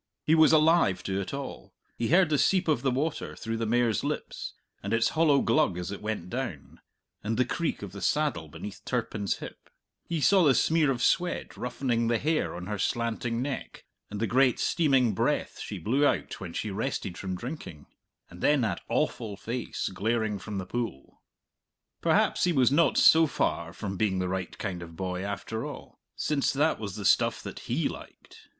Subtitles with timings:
[0.25, 3.67] He was alive to it all; he heard the seep of the water through the
[3.67, 6.79] mare's lips, and its hollow glug as it went down,
[7.23, 9.69] and the creak of the saddle beneath Turpin's hip;
[10.09, 14.25] he saw the smear of sweat roughening the hair on her slanting neck, and the
[14.25, 17.85] great steaming breath she blew out when she rested from drinking,
[18.27, 21.21] and then that awful face glaring from the pool.
[22.01, 25.99] Perhaps he was not so far from being the right kind of boy, after all,
[26.15, 28.47] since that was the stuff that he liked.